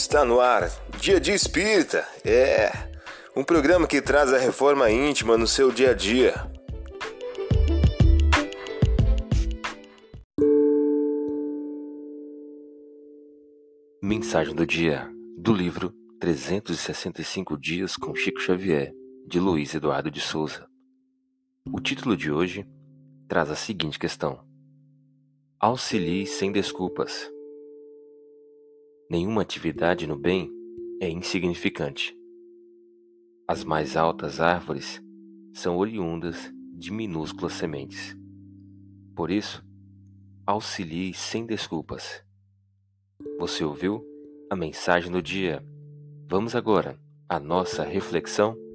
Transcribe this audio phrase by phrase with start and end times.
[0.00, 0.70] Está no ar,
[1.00, 2.06] Dia de Espírita.
[2.24, 2.70] É
[3.36, 6.34] um programa que traz a reforma íntima no seu dia a dia.
[14.00, 18.92] Mensagem do dia do livro 365 Dias com Chico Xavier,
[19.26, 20.68] de Luiz Eduardo de Souza.
[21.66, 22.64] O título de hoje
[23.26, 24.46] traz a seguinte questão:
[25.58, 27.28] Auxilie sem desculpas.
[29.10, 30.52] Nenhuma atividade no bem
[31.00, 32.14] é insignificante.
[33.48, 35.02] As mais altas árvores
[35.54, 38.14] são oriundas de minúsculas sementes.
[39.16, 39.64] Por isso,
[40.46, 42.22] auxilie sem desculpas.
[43.38, 44.04] Você ouviu
[44.50, 45.64] a mensagem do dia?
[46.28, 48.67] Vamos agora à nossa reflexão?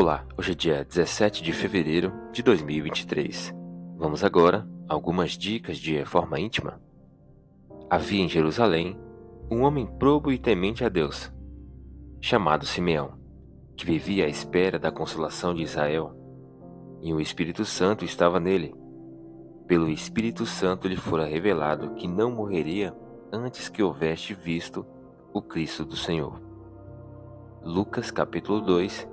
[0.00, 3.54] Olá, hoje é dia 17 de fevereiro de 2023.
[3.98, 6.80] Vamos agora a algumas dicas de reforma íntima.
[7.90, 8.98] Havia em Jerusalém
[9.50, 11.30] um homem probo e temente a Deus,
[12.18, 13.12] chamado Simeão,
[13.76, 16.16] que vivia à espera da consolação de Israel,
[17.02, 18.74] e o Espírito Santo estava nele.
[19.66, 22.96] Pelo Espírito Santo lhe fora revelado que não morreria
[23.30, 24.86] antes que houvesse visto
[25.30, 26.40] o Cristo do Senhor.
[27.62, 29.06] Lucas capítulo 2,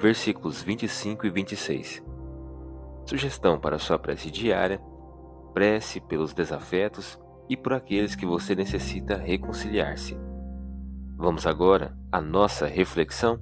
[0.00, 2.02] versículos 25 e 26.
[3.04, 4.80] Sugestão para sua prece diária:
[5.52, 7.20] prece pelos desafetos
[7.50, 10.16] e por aqueles que você necessita reconciliar-se.
[11.18, 13.40] Vamos agora à nossa reflexão?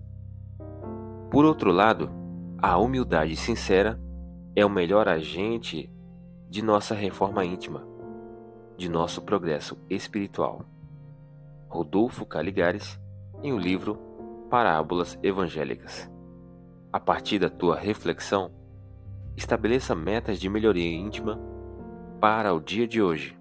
[1.31, 2.11] Por outro lado,
[2.61, 4.01] a humildade sincera
[4.57, 5.89] é o melhor agente
[6.51, 7.87] de nossa reforma íntima,
[8.77, 10.65] de nosso progresso espiritual.
[11.69, 12.99] Rodolfo Caligares,
[13.43, 13.97] em o um livro
[14.51, 16.18] Parábolas Evangélicas.
[16.91, 18.51] A partir da tua reflexão,
[19.37, 21.39] estabeleça metas de melhoria íntima
[22.19, 23.37] para o dia de hoje.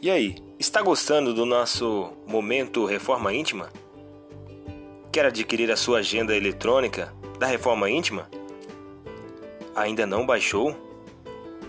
[0.00, 3.68] E aí, está gostando do nosso momento Reforma Íntima?
[5.12, 8.28] Quer adquirir a sua agenda eletrônica da Reforma Íntima?
[9.76, 10.91] Ainda não baixou?